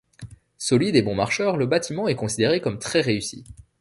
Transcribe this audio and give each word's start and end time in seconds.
Solide 0.57 0.95
et 0.95 1.03
bon 1.03 1.13
marcheur, 1.13 1.57
le 1.57 1.67
bâtiment 1.67 2.07
est 2.07 2.15
considéré 2.15 2.59
comme 2.59 2.79
très 2.79 3.01
réussi. 3.01 3.43